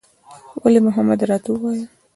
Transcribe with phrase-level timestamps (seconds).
[0.61, 1.85] ولي محمد راته وويل.